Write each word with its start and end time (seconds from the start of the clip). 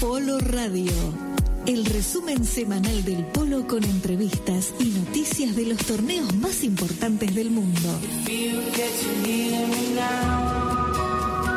Polo 0.00 0.40
Radio, 0.40 0.90
el 1.64 1.86
resumen 1.86 2.44
semanal 2.44 3.04
del 3.04 3.24
polo 3.26 3.68
con 3.68 3.84
entrevistas 3.84 4.74
y 4.80 4.86
noticias 4.86 5.54
de 5.54 5.66
los 5.66 5.78
torneos 5.78 6.34
más 6.34 6.64
importantes 6.64 7.32
del 7.36 7.52
mundo. 7.52 7.88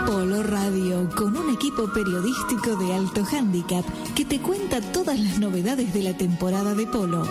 Polo 0.06 0.44
Radio, 0.44 1.10
con 1.16 1.36
un 1.38 1.52
equipo 1.52 1.92
periodístico 1.92 2.76
de 2.76 2.94
alto 2.94 3.26
handicap 3.32 3.84
que 4.16 4.26
te 4.26 4.40
cuenta 4.42 4.80
todas 4.92 5.20
las 5.20 5.40
novedades 5.40 5.92
de 5.92 6.04
la 6.04 6.16
temporada 6.16 6.76
de 6.76 6.86
polo. 6.86 7.26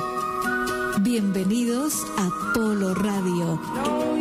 Bienvenidos 1.01 1.95
a 2.19 2.29
Polo 2.53 2.93
Radio. 2.93 4.16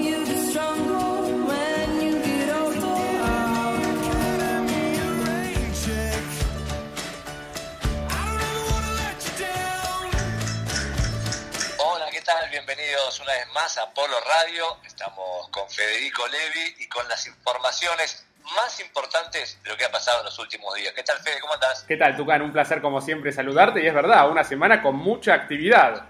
Bienvenidos 12.65 13.19
una 13.19 13.31
vez 13.33 13.47
más 13.53 13.77
a 13.77 13.93
Polo 13.93 14.19
Radio. 14.21 14.79
Estamos 14.87 15.49
con 15.49 15.69
Federico 15.69 16.27
Levi 16.27 16.75
y 16.79 16.87
con 16.87 17.07
las 17.07 17.27
informaciones 17.27 18.25
más 18.55 18.79
importantes 18.79 19.61
de 19.61 19.69
lo 19.69 19.77
que 19.77 19.85
ha 19.85 19.91
pasado 19.91 20.19
en 20.21 20.25
los 20.25 20.39
últimos 20.39 20.73
días. 20.73 20.91
¿Qué 20.95 21.03
tal, 21.03 21.19
Fede? 21.19 21.39
¿Cómo 21.41 21.53
andás? 21.53 21.83
¿Qué 21.87 21.95
tal, 21.95 22.17
Tucán? 22.17 22.41
Un 22.41 22.51
placer, 22.51 22.81
como 22.81 23.01
siempre, 23.01 23.31
saludarte. 23.31 23.83
Y 23.83 23.87
es 23.87 23.93
verdad, 23.93 24.27
una 24.31 24.43
semana 24.43 24.81
con 24.81 24.95
mucha 24.95 25.35
actividad. 25.35 26.05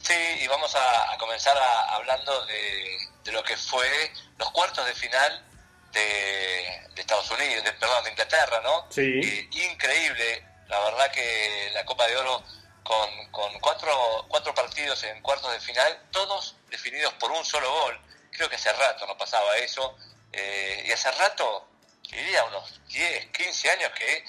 Sí, 0.00 0.14
y 0.40 0.48
vamos 0.48 0.74
a, 0.74 1.12
a 1.12 1.16
comenzar 1.18 1.56
a- 1.56 1.94
hablando 1.94 2.44
de, 2.46 2.98
de 3.22 3.30
lo 3.32 3.44
que 3.44 3.56
fue 3.56 4.10
los 4.36 4.50
cuartos 4.50 4.84
de 4.84 4.94
final 4.94 5.44
de, 5.92 6.88
de 6.92 7.00
Estados 7.00 7.30
Unidos, 7.30 7.62
de, 7.62 7.72
perdón, 7.74 8.02
de 8.02 8.10
Inglaterra, 8.10 8.60
¿no? 8.64 8.86
Sí. 8.90 9.20
Eh, 9.22 9.48
increíble, 9.70 10.44
la 10.66 10.80
verdad 10.80 11.08
que 11.12 11.70
la 11.72 11.84
Copa 11.84 12.04
de 12.08 12.16
Oro 12.16 12.42
con, 12.88 13.30
con 13.30 13.60
cuatro, 13.60 14.24
cuatro 14.28 14.54
partidos 14.54 15.04
en 15.04 15.20
cuartos 15.20 15.52
de 15.52 15.60
final, 15.60 16.00
todos 16.10 16.56
definidos 16.70 17.12
por 17.14 17.30
un 17.30 17.44
solo 17.44 17.70
gol. 17.70 18.00
Creo 18.32 18.48
que 18.48 18.56
hace 18.56 18.72
rato 18.72 19.06
no 19.06 19.16
pasaba 19.16 19.56
eso. 19.58 19.96
eh, 20.32 20.84
y 20.86 20.92
hace 20.92 21.10
rato, 21.12 21.68
diría 22.02 22.44
unos 22.44 22.80
10, 22.88 23.26
15 23.26 23.70
años 23.70 23.90
que 23.92 24.24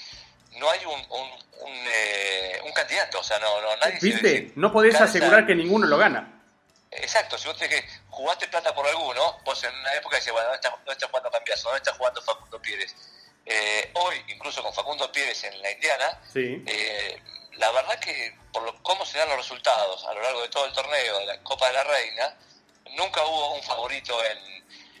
no 0.58 0.68
hay 0.70 0.84
un, 0.84 1.00
un, 1.10 1.30
un, 1.62 1.72
eh, 1.94 2.60
un 2.64 2.72
candidato, 2.72 3.20
o 3.20 3.24
sea, 3.24 3.38
no, 3.38 3.60
no 3.62 3.76
nadie 3.76 3.98
se 4.00 4.52
No 4.56 4.72
podés 4.72 5.00
asegurar 5.00 5.46
que 5.46 5.54
ninguno 5.54 5.86
lo 5.86 5.96
gana. 5.96 6.36
Exacto, 6.90 7.38
si 7.38 7.46
vos 7.46 7.56
tenés 7.56 7.80
que 7.80 7.88
jugaste 8.10 8.48
plata 8.48 8.74
por 8.74 8.86
alguno, 8.86 9.38
vos 9.44 9.62
en 9.64 9.74
una 9.74 9.92
época 9.94 10.16
decías, 10.16 10.32
bueno, 10.32 10.48
¿dónde 10.48 10.92
está, 10.92 11.06
jugando 11.06 11.30
Cambiaso? 11.30 11.68
¿Dónde 11.68 11.78
está 11.78 11.92
jugando 11.94 12.20
Facundo 12.22 12.60
Pérez? 12.60 12.94
Eh, 13.46 13.90
hoy, 13.94 14.16
incluso 14.28 14.62
con 14.62 14.74
Facundo 14.74 15.10
Pérez 15.12 15.44
en 15.44 15.62
la 15.62 15.70
Indiana, 15.70 16.20
Sí. 16.32 16.62
eh, 16.66 17.22
la 17.54 17.70
verdad 17.72 17.98
que 18.00 18.36
por 18.52 18.62
lo- 18.62 18.82
cómo 18.82 19.04
se 19.06 19.18
dan 19.18 19.28
los 19.28 19.38
resultados 19.38 20.04
a 20.06 20.14
lo 20.14 20.22
largo 20.22 20.42
de 20.42 20.48
todo 20.48 20.66
el 20.66 20.72
torneo 20.72 21.18
de 21.20 21.26
la 21.26 21.42
Copa 21.42 21.66
de 21.68 21.72
la 21.74 21.84
Reina, 21.84 22.36
nunca 22.96 23.24
hubo 23.24 23.54
un 23.54 23.62
favorito 23.62 24.18
en, 24.24 24.38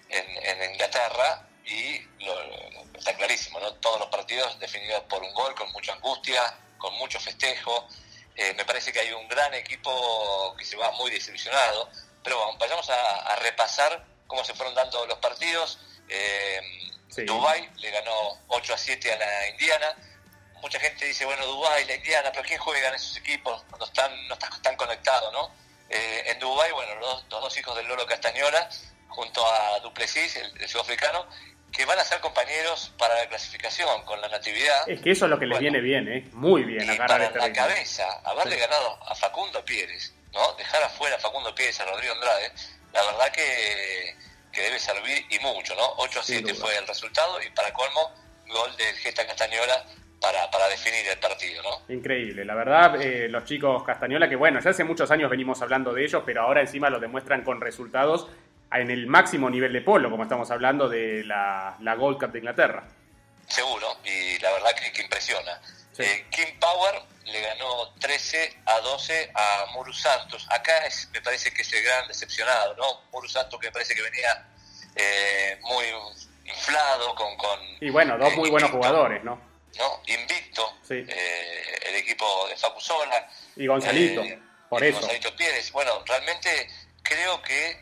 en, 0.08 0.46
en 0.60 0.70
Inglaterra 0.72 1.46
y 1.64 1.98
lo- 2.24 2.42
lo- 2.44 2.98
está 2.98 3.14
clarísimo, 3.14 3.58
¿no? 3.60 3.74
Todos 3.74 3.98
los 4.00 4.08
partidos 4.08 4.58
definidos 4.58 5.02
por 5.04 5.22
un 5.22 5.32
gol, 5.34 5.54
con 5.54 5.70
mucha 5.72 5.92
angustia, 5.94 6.42
con 6.78 6.92
mucho 6.94 7.18
festejo. 7.20 7.86
Eh, 8.36 8.54
me 8.54 8.64
parece 8.64 8.92
que 8.92 9.00
hay 9.00 9.12
un 9.12 9.26
gran 9.28 9.52
equipo 9.54 10.54
que 10.56 10.64
se 10.64 10.76
va 10.76 10.90
muy 10.92 11.10
desilusionado, 11.10 11.88
pero 12.22 12.36
bueno, 12.38 12.58
vayamos 12.58 12.88
a, 12.90 13.16
a 13.32 13.36
repasar 13.36 14.04
cómo 14.26 14.44
se 14.44 14.54
fueron 14.54 14.74
dando 14.74 15.06
los 15.06 15.18
partidos. 15.18 15.78
Eh, 16.08 16.60
Sí. 17.12 17.24
Dubái 17.24 17.68
le 17.78 17.90
ganó 17.90 18.38
8 18.46 18.72
a 18.74 18.78
7 18.78 19.12
a 19.12 19.16
la 19.18 19.48
Indiana. 19.48 19.96
Mucha 20.62 20.78
gente 20.80 21.04
dice, 21.06 21.24
bueno, 21.24 21.44
Dubái, 21.46 21.84
la 21.86 21.94
Indiana, 21.94 22.30
pero 22.32 22.44
¿quién 22.44 22.58
juega 22.60 22.88
en 22.88 22.94
esos 22.94 23.16
equipos 23.16 23.62
cuando 23.68 23.86
están, 23.86 24.28
no 24.28 24.34
están 24.34 24.76
conectados, 24.76 25.32
no? 25.32 25.50
Eh, 25.88 26.22
en 26.26 26.38
Dubái, 26.38 26.70
bueno, 26.72 26.94
los, 26.96 27.08
dos- 27.08 27.24
los 27.30 27.40
dos 27.42 27.58
hijos 27.58 27.76
del 27.76 27.86
Loro 27.88 28.06
Castañola, 28.06 28.68
junto 29.08 29.44
a 29.46 29.80
Duplessis, 29.80 30.36
el, 30.36 30.60
el 30.62 30.68
sudafricano, 30.68 31.26
que 31.72 31.84
van 31.84 31.98
a 31.98 32.04
ser 32.04 32.20
compañeros 32.20 32.92
para 32.98 33.14
la 33.16 33.28
clasificación 33.28 34.04
con 34.04 34.20
la 34.20 34.28
natividad. 34.28 34.88
Es 34.88 35.00
que 35.00 35.12
eso 35.12 35.24
es 35.26 35.30
lo 35.30 35.38
que 35.38 35.46
les 35.46 35.58
Bueno. 35.58 35.72
viene 35.72 35.80
bien, 35.80 36.08
¿eh? 36.08 36.28
Muy 36.32 36.62
bien, 36.64 36.82
Y 36.92 36.96
para 36.96 37.24
este 37.26 37.38
la 37.38 37.46
ritmo. 37.46 37.56
cabeza, 37.62 38.20
haberle 38.24 38.54
Sí. 38.54 38.60
ganado 38.60 38.98
a 39.08 39.14
Facundo 39.14 39.64
Pérez, 39.64 40.12
¿no? 40.32 40.52
Dejar 40.54 40.82
afuera 40.82 41.16
a 41.16 41.18
Facundo 41.18 41.54
Pérez, 41.54 41.78
a 41.80 41.84
Rodrigo 41.86 42.12
Andrade, 42.14 42.52
la 42.92 43.02
verdad 43.04 43.30
que, 43.32 44.16
que 44.52 44.62
debe 44.62 44.78
servir 44.80 45.26
y 45.30 45.38
mucho, 45.40 45.74
¿no? 45.76 45.94
8 45.98 46.20
a 46.20 46.22
Sin 46.24 46.36
7 46.38 46.52
duda. 46.52 46.64
fue 46.66 46.76
el 46.76 46.86
resultado 46.86 47.40
y 47.42 47.50
para 47.50 47.72
colmo, 47.72 48.12
gol 48.48 48.76
del 48.76 48.96
Gesta 48.96 49.24
Castañola 49.26 49.84
para, 50.20 50.50
para 50.50 50.68
definir 50.68 51.06
el 51.08 51.18
partido, 51.18 51.62
¿no? 51.62 51.94
Increíble, 51.94 52.44
la 52.44 52.54
verdad, 52.54 53.00
eh, 53.00 53.28
los 53.28 53.44
chicos 53.44 53.82
Castañola, 53.82 54.28
que 54.28 54.36
bueno, 54.36 54.60
ya 54.60 54.70
hace 54.70 54.84
muchos 54.84 55.10
años 55.10 55.30
venimos 55.30 55.62
hablando 55.62 55.92
de 55.92 56.04
ellos, 56.04 56.22
pero 56.26 56.42
ahora 56.42 56.60
encima 56.60 56.90
lo 56.90 57.00
demuestran 57.00 57.42
con 57.42 57.60
resultados 57.60 58.28
en 58.72 58.90
el 58.90 59.06
máximo 59.06 59.48
nivel 59.50 59.72
de 59.72 59.80
polo, 59.80 60.10
como 60.10 60.24
estamos 60.24 60.50
hablando 60.50 60.88
de 60.88 61.24
la, 61.24 61.76
la 61.80 61.94
Gold 61.94 62.18
Cup 62.18 62.32
de 62.32 62.38
Inglaterra. 62.38 62.84
Seguro, 63.48 63.96
y 64.04 64.38
la 64.40 64.52
verdad 64.52 64.70
que, 64.78 64.92
que 64.92 65.02
impresiona. 65.02 65.60
Sí. 65.92 66.02
Eh, 66.02 66.26
Kim 66.30 66.58
Power 66.60 67.02
le 67.24 67.40
ganó 67.40 67.92
13 67.98 68.58
a 68.66 68.78
12 68.80 69.32
a 69.34 69.66
Muru 69.74 69.92
Santos. 69.92 70.46
Acá 70.50 70.86
es, 70.86 71.08
me 71.12 71.20
parece 71.20 71.52
que 71.52 71.62
es 71.62 71.72
el 71.72 71.82
gran 71.82 72.06
decepcionado, 72.06 72.76
¿no? 72.76 73.02
Muru 73.12 73.28
Santos 73.28 73.58
que 73.58 73.68
me 73.68 73.72
parece 73.72 73.94
que 73.94 74.02
venía 74.02 74.46
eh, 74.94 75.58
muy 75.62 75.86
inflado, 76.44 77.14
con... 77.14 77.36
con 77.36 77.58
Y 77.80 77.90
bueno, 77.90 78.18
dos 78.18 78.32
eh, 78.32 78.36
muy 78.36 78.50
buenos 78.50 78.70
invicto, 78.70 78.88
jugadores, 78.88 79.24
¿no? 79.24 79.49
¿No? 79.78 80.02
Invicto, 80.06 80.78
Sí. 80.86 81.04
eh, 81.08 81.78
el 81.86 81.94
equipo 81.96 82.48
de 82.48 82.56
Facu 82.56 82.80
Sola. 82.80 83.28
Y 83.56 83.66
Gonzalito, 83.66 84.22
eh, 84.22 84.38
por 84.68 84.82
eso. 84.84 84.98
Gonzalito 85.00 85.34
Pérez. 85.36 85.70
Bueno, 85.72 86.02
realmente 86.06 86.68
creo 87.02 87.40
que 87.42 87.80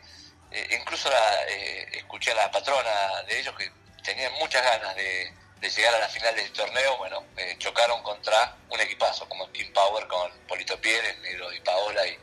eh, 0.51 0.77
incluso 0.79 1.09
la, 1.09 1.47
eh, 1.47 1.87
escuché 1.93 2.31
a 2.31 2.35
la 2.35 2.51
patrona 2.51 3.23
de 3.27 3.39
ellos 3.39 3.55
que 3.55 3.71
tenían 4.03 4.31
muchas 4.33 4.63
ganas 4.63 4.95
de, 4.95 5.31
de 5.59 5.69
llegar 5.69 5.93
a 5.95 5.99
la 5.99 6.09
final 6.09 6.35
del 6.35 6.51
torneo. 6.51 6.97
Bueno, 6.97 7.25
eh, 7.37 7.55
chocaron 7.59 8.01
contra 8.03 8.55
un 8.69 8.79
equipazo 8.79 9.27
como 9.29 9.51
Kim 9.51 9.71
Power 9.73 10.07
con 10.07 10.31
Polito 10.47 10.79
Pérez, 10.81 11.17
Negro 11.19 11.51
y 11.53 11.59
Paola 11.61 12.05
y, 12.07 12.17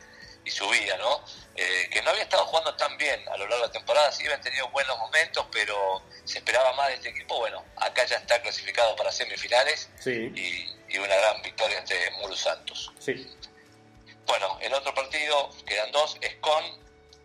y 0.47 0.49
Subía, 0.51 0.97
¿no? 0.97 1.23
Eh, 1.55 1.89
que 1.91 2.01
no 2.03 2.11
había 2.11 2.23
estado 2.23 2.45
jugando 2.45 2.75
tan 2.75 2.95
bien 2.97 3.19
a 3.29 3.31
lo 3.37 3.47
largo 3.47 3.55
de 3.63 3.67
la 3.67 3.71
temporada, 3.71 4.11
sí 4.11 4.23
habían 4.25 4.41
tenido 4.41 4.69
buenos 4.69 4.97
momentos, 4.99 5.45
pero 5.51 6.01
se 6.23 6.37
esperaba 6.39 6.71
más 6.73 6.87
de 6.89 6.93
este 6.95 7.09
equipo. 7.09 7.37
Bueno, 7.39 7.63
acá 7.77 8.05
ya 8.05 8.17
está 8.17 8.39
clasificado 8.41 8.95
para 8.95 9.11
semifinales 9.11 9.89
Sí, 9.99 10.31
y, 10.35 10.93
y 10.95 10.97
una 10.99 11.15
gran 11.15 11.41
victoria 11.41 11.79
ante 11.79 11.95
Muru 12.21 12.35
Santos. 12.35 12.91
sí. 12.99 13.27
Bueno, 14.25 14.57
el 14.61 14.73
otro 14.73 14.93
partido, 14.93 15.49
quedan 15.65 15.89
dos, 15.91 16.17
Escon 16.19 16.63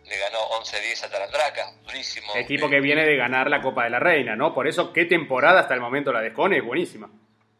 le 0.05 0.17
ganó 0.17 0.39
11-10 0.61 1.03
a 1.03 1.09
Tarandraca, 1.09 1.73
durísimo. 1.83 2.33
Equipo 2.35 2.67
Eh, 2.67 2.69
que 2.69 2.79
viene 2.79 3.05
de 3.05 3.17
ganar 3.17 3.49
la 3.49 3.61
Copa 3.61 3.83
de 3.83 3.89
la 3.89 3.99
Reina, 3.99 4.37
¿no? 4.37 4.53
Por 4.53 4.67
eso, 4.69 4.93
qué 4.93 5.03
temporada 5.05 5.59
hasta 5.59 5.73
el 5.73 5.81
momento 5.81 6.13
la 6.13 6.21
de 6.21 6.31
Scone 6.31 6.57
es 6.59 6.63
buenísima. 6.63 7.09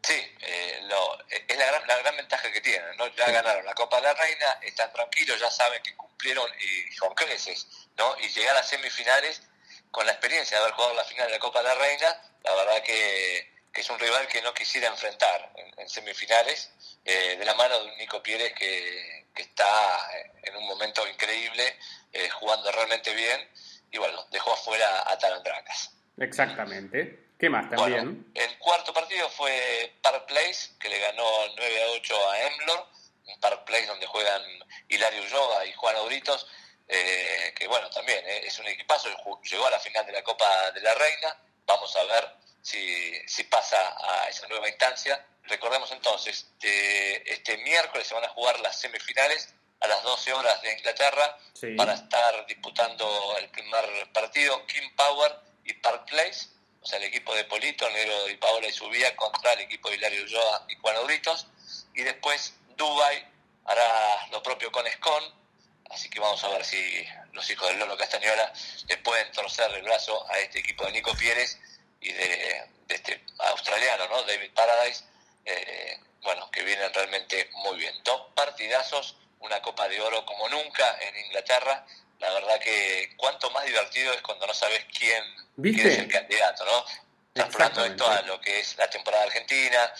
Sí, 0.02 0.14
eh, 0.40 0.80
lo- 0.88 1.18
es 1.28 1.58
la 1.58 1.66
gran, 1.66 1.86
la 1.86 1.98
gran 1.98 2.16
ventaja 2.16 2.50
que 2.52 2.60
tienen, 2.62 2.96
¿no? 2.96 3.06
Ya 3.08 3.30
ganaron 3.30 3.66
la 3.66 3.74
Copa 3.74 3.83
la 4.04 4.14
Reina, 4.14 4.58
están 4.62 4.92
tranquilos, 4.92 5.40
ya 5.40 5.50
saben 5.50 5.82
que 5.82 5.96
cumplieron 5.96 6.48
y 6.60 6.96
con 6.96 7.14
creces, 7.14 7.66
¿no? 7.96 8.16
Y 8.20 8.28
llegar 8.28 8.56
a 8.56 8.62
semifinales 8.62 9.42
con 9.90 10.06
la 10.06 10.12
experiencia 10.12 10.56
de 10.56 10.64
haber 10.64 10.74
jugado 10.74 10.94
la 10.94 11.04
final 11.04 11.26
de 11.26 11.32
la 11.32 11.38
Copa 11.38 11.62
de 11.62 11.68
la 11.68 11.74
Reina, 11.74 12.20
la 12.42 12.54
verdad 12.54 12.82
que, 12.82 13.62
que 13.72 13.80
es 13.80 13.90
un 13.90 13.98
rival 13.98 14.26
que 14.28 14.42
no 14.42 14.52
quisiera 14.54 14.88
enfrentar 14.88 15.52
en, 15.56 15.80
en 15.80 15.88
semifinales, 15.88 16.70
eh, 17.04 17.36
de 17.38 17.44
la 17.44 17.54
mano 17.54 17.78
de 17.80 17.90
un 17.90 17.98
Nico 17.98 18.22
Pérez 18.22 18.54
que, 18.54 19.26
que 19.34 19.42
está 19.42 20.10
en 20.42 20.56
un 20.56 20.66
momento 20.66 21.06
increíble, 21.08 21.76
eh, 22.12 22.28
jugando 22.30 22.70
realmente 22.72 23.14
bien, 23.14 23.48
y 23.90 23.98
bueno, 23.98 24.26
dejó 24.30 24.52
afuera 24.52 25.04
a 25.06 25.18
Talandracas. 25.18 25.92
Exactamente. 26.18 27.24
¿Qué 27.38 27.50
más 27.50 27.68
también? 27.68 28.04
Bueno, 28.04 28.24
el 28.34 28.58
cuarto 28.58 28.94
partido 28.94 29.28
fue 29.28 29.92
Park 30.00 30.26
Place, 30.26 30.70
que 30.78 30.88
le 30.88 30.98
ganó 30.98 31.24
9 31.56 31.82
a 31.82 31.90
8 31.90 32.30
a 32.30 32.40
Emblor, 32.42 32.86
un 33.26 33.40
Park 33.40 33.64
Place 33.64 33.86
donde 33.86 34.06
juegan 34.06 34.42
Hilario 34.88 35.22
Ulloa 35.22 35.64
y 35.66 35.72
Juan 35.72 35.96
Auritos, 35.96 36.46
eh, 36.88 37.54
que 37.56 37.66
bueno, 37.66 37.88
también 37.90 38.18
eh, 38.26 38.42
es 38.46 38.58
un 38.58 38.66
equipazo, 38.66 39.08
llegó 39.42 39.66
a 39.66 39.70
la 39.70 39.80
final 39.80 40.04
de 40.06 40.12
la 40.12 40.22
Copa 40.22 40.70
de 40.72 40.80
la 40.80 40.94
Reina, 40.94 41.36
vamos 41.66 41.94
a 41.96 42.04
ver 42.04 42.28
si, 42.62 43.12
si 43.26 43.44
pasa 43.44 43.96
a 43.98 44.28
esa 44.28 44.46
nueva 44.48 44.68
instancia. 44.68 45.24
Recordemos 45.44 45.90
entonces, 45.92 46.46
que 46.58 47.22
este 47.26 47.58
miércoles 47.58 48.06
se 48.06 48.14
van 48.14 48.24
a 48.24 48.28
jugar 48.30 48.60
las 48.60 48.80
semifinales 48.80 49.52
a 49.80 49.86
las 49.88 50.02
12 50.02 50.32
horas 50.32 50.62
de 50.62 50.72
Inglaterra, 50.72 51.38
Sí. 51.52 51.74
para 51.76 51.94
estar 51.94 52.46
disputando 52.46 53.36
el 53.38 53.48
primer 53.50 54.10
partido 54.12 54.66
King 54.66 54.90
Power 54.96 55.34
y 55.64 55.74
Park 55.74 56.06
Place, 56.08 56.48
o 56.80 56.86
sea, 56.86 56.98
el 56.98 57.04
equipo 57.04 57.34
de 57.34 57.44
Polito, 57.44 57.88
Negro 57.90 58.28
y 58.28 58.36
Paola 58.36 58.66
y 58.66 58.72
Subía 58.72 59.14
contra 59.16 59.52
el 59.54 59.60
equipo 59.60 59.88
de 59.88 59.96
Hilario 59.96 60.22
Ulloa 60.24 60.66
y 60.68 60.76
Juan 60.76 60.96
Auritos. 60.96 61.46
Y 61.94 62.02
después 62.02 62.54
Dubai 62.76 63.26
hará 63.64 64.26
lo 64.30 64.42
propio 64.42 64.70
con 64.70 64.86
Escon. 64.86 65.44
Así 65.90 66.08
que 66.08 66.18
vamos 66.18 66.42
a 66.42 66.48
ver 66.48 66.64
si 66.64 67.06
los 67.32 67.48
hijos 67.50 67.68
del 67.68 67.78
Lolo 67.78 67.96
Castañola 67.96 68.52
le 68.88 68.96
pueden 68.98 69.30
torcer 69.32 69.70
el 69.74 69.82
brazo 69.82 70.26
a 70.30 70.38
este 70.38 70.60
equipo 70.60 70.84
de 70.86 70.92
Nico 70.92 71.14
Pérez 71.14 71.58
y 72.00 72.12
de, 72.12 72.68
de 72.86 72.94
este 72.94 73.24
australiano, 73.38 74.08
¿no? 74.08 74.22
David 74.22 74.50
Paradise, 74.54 75.04
eh, 75.44 75.98
bueno, 76.22 76.50
que 76.50 76.62
vienen 76.62 76.92
realmente 76.92 77.50
muy 77.54 77.78
bien. 77.78 77.94
Dos 78.02 78.22
partidazos, 78.34 79.16
una 79.40 79.60
Copa 79.62 79.88
de 79.88 80.00
Oro 80.00 80.24
como 80.24 80.48
nunca 80.48 80.98
en 81.00 81.16
Inglaterra. 81.26 81.86
La 82.18 82.30
verdad 82.32 82.58
que 82.60 83.12
cuanto 83.16 83.50
más 83.50 83.64
divertido 83.64 84.12
es 84.12 84.22
cuando 84.22 84.46
no 84.46 84.54
sabes 84.54 84.84
quién, 84.96 85.22
es 85.64 85.98
el 85.98 86.08
candidato, 86.08 86.64
¿no? 86.64 87.42
Hablando 87.42 87.82
de 87.82 87.90
toda 87.90 88.22
lo 88.22 88.40
que 88.40 88.60
es 88.60 88.76
la 88.76 88.88
temporada 88.88 89.24
argentina, 89.24 89.92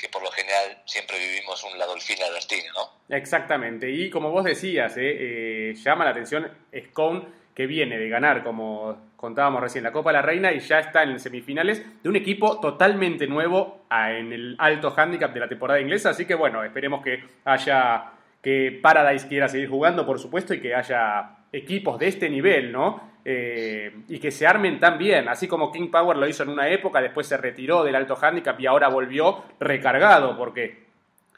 que 0.00 0.08
por 0.08 0.22
lo 0.22 0.30
general 0.30 0.78
siempre 0.84 1.18
vivimos 1.18 1.62
un 1.64 1.78
lado 1.78 1.92
delfín 1.92 2.16
destino, 2.34 2.72
¿no? 2.74 3.14
Exactamente, 3.16 3.90
y 3.90 4.10
como 4.10 4.30
vos 4.30 4.44
decías, 4.44 4.96
eh, 4.96 5.70
eh, 5.70 5.74
llama 5.74 6.04
la 6.04 6.12
atención 6.12 6.50
Scone 6.88 7.40
que 7.54 7.66
viene 7.66 7.98
de 7.98 8.08
ganar, 8.08 8.42
como 8.42 9.10
contábamos 9.16 9.60
recién, 9.60 9.84
la 9.84 9.92
Copa 9.92 10.10
de 10.10 10.14
la 10.14 10.22
Reina 10.22 10.52
y 10.52 10.60
ya 10.60 10.78
está 10.78 11.02
en 11.02 11.18
semifinales 11.20 12.02
de 12.02 12.08
un 12.08 12.16
equipo 12.16 12.58
totalmente 12.60 13.26
nuevo 13.26 13.84
en 13.90 14.32
el 14.32 14.56
alto 14.58 14.94
handicap 14.96 15.32
de 15.32 15.40
la 15.40 15.48
temporada 15.48 15.80
inglesa, 15.80 16.10
así 16.10 16.24
que 16.24 16.34
bueno, 16.34 16.64
esperemos 16.64 17.02
que 17.02 17.22
haya 17.44 18.12
que 18.42 18.78
Paradise 18.82 19.28
quiera 19.28 19.48
seguir 19.48 19.68
jugando, 19.68 20.06
por 20.06 20.18
supuesto, 20.18 20.54
y 20.54 20.60
que 20.60 20.74
haya 20.74 21.36
equipos 21.52 21.98
de 21.98 22.08
este 22.08 22.30
nivel, 22.30 22.72
¿no? 22.72 23.09
Eh, 23.24 24.02
y 24.08 24.18
que 24.18 24.30
se 24.30 24.46
armen 24.46 24.80
tan 24.80 24.98
bien, 24.98 25.28
así 25.28 25.46
como 25.46 25.70
King 25.70 25.90
Power 25.90 26.16
lo 26.16 26.26
hizo 26.26 26.42
en 26.42 26.48
una 26.48 26.68
época, 26.68 27.02
después 27.02 27.26
se 27.26 27.36
retiró 27.36 27.84
del 27.84 27.94
alto 27.94 28.18
handicap 28.20 28.58
y 28.58 28.66
ahora 28.66 28.88
volvió 28.88 29.44
recargado, 29.58 30.36
porque 30.36 30.90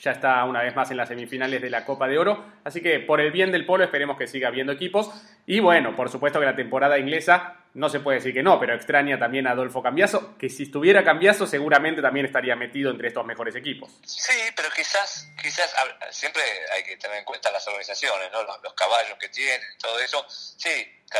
ya 0.02 0.10
está 0.10 0.44
una 0.44 0.62
vez 0.62 0.74
más 0.74 0.90
en 0.90 0.96
las 0.96 1.08
semifinales 1.08 1.62
de 1.62 1.70
la 1.70 1.84
Copa 1.84 2.08
de 2.08 2.18
Oro. 2.18 2.44
Así 2.64 2.80
que 2.80 2.98
por 2.98 3.20
el 3.20 3.30
bien 3.30 3.52
del 3.52 3.64
polo 3.64 3.84
esperemos 3.84 4.18
que 4.18 4.26
siga 4.26 4.48
habiendo 4.48 4.72
equipos. 4.72 5.10
Y 5.46 5.60
bueno, 5.60 5.94
por 5.94 6.10
supuesto 6.10 6.40
que 6.40 6.46
la 6.46 6.56
temporada 6.56 6.98
inglesa 6.98 7.62
no 7.74 7.88
se 7.88 8.00
puede 8.00 8.18
decir 8.18 8.34
que 8.34 8.42
no, 8.42 8.58
pero 8.58 8.74
extraña 8.74 9.18
también 9.18 9.46
a 9.46 9.52
Adolfo 9.52 9.80
Cambiaso, 9.80 10.36
que 10.36 10.48
si 10.48 10.64
estuviera 10.64 11.04
Cambiaso 11.04 11.46
seguramente 11.46 12.02
también 12.02 12.26
estaría 12.26 12.56
metido 12.56 12.90
entre 12.90 13.08
estos 13.08 13.24
mejores 13.24 13.54
equipos. 13.54 13.90
Sí, 14.04 14.36
pero 14.56 14.68
quizás, 14.74 15.30
quizás 15.40 15.72
siempre 16.10 16.42
hay 16.74 16.82
que 16.82 16.96
tener 16.96 17.18
en 17.18 17.24
cuenta 17.24 17.50
las 17.50 17.66
organizaciones, 17.68 18.28
¿no? 18.32 18.42
los, 18.42 18.74
caballos 18.74 19.16
que 19.18 19.28
tienen, 19.28 19.60
todo 19.80 19.98
eso. 20.00 20.24
Sí, 20.28 20.68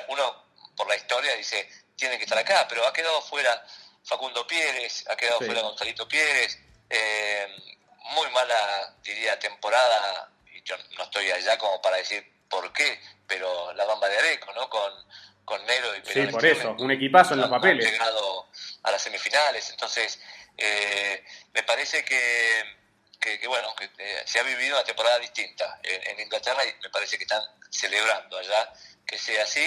uno 0.08 0.51
por 0.76 0.88
la 0.88 0.96
historia 0.96 1.34
dice, 1.36 1.68
tiene 1.96 2.18
que 2.18 2.24
estar 2.24 2.38
acá, 2.38 2.66
pero 2.68 2.86
ha 2.86 2.92
quedado 2.92 3.20
fuera 3.22 3.64
Facundo 4.04 4.46
Pérez, 4.46 5.04
ha 5.08 5.16
quedado 5.16 5.38
fuera 5.38 5.62
Gonzalito 5.62 6.08
Pérez. 6.08 6.58
Eh, 6.90 7.48
muy 8.14 8.28
mala, 8.30 8.94
diría, 9.02 9.38
temporada, 9.38 10.30
y 10.52 10.62
yo 10.62 10.76
no 10.96 11.04
estoy 11.04 11.30
allá 11.30 11.56
como 11.56 11.80
para 11.80 11.96
decir 11.96 12.24
por 12.48 12.72
qué, 12.72 13.00
pero 13.26 13.72
la 13.74 13.84
bamba 13.84 14.08
de 14.08 14.18
Areco, 14.18 14.52
¿no? 14.52 14.68
Con, 14.68 14.92
con 15.44 15.64
Nero 15.66 15.96
y 15.96 16.00
Perón. 16.00 16.26
Sí, 16.26 16.32
por 16.32 16.44
eso, 16.44 16.76
un 16.78 16.90
equipazo 16.90 17.34
en 17.34 17.40
los 17.40 17.50
papeles. 17.50 17.86
Han 17.86 17.92
llegado 17.92 18.48
a 18.82 18.90
las 18.90 19.02
semifinales, 19.02 19.70
entonces 19.70 20.20
eh, 20.58 21.24
me 21.54 21.62
parece 21.62 22.04
que, 22.04 22.62
que, 23.18 23.46
bueno, 23.46 23.74
que 23.76 23.84
eh, 23.98 24.22
se 24.26 24.40
ha 24.40 24.42
vivido 24.42 24.76
una 24.76 24.84
temporada 24.84 25.18
distinta 25.18 25.80
en, 25.82 26.20
Inglaterra 26.20 26.64
y 26.64 26.82
me 26.82 26.90
parece 26.90 27.16
que 27.16 27.24
están 27.24 27.42
celebrando 27.70 28.36
allá 28.38 28.72
que 29.06 29.18
sea 29.18 29.44
así. 29.44 29.64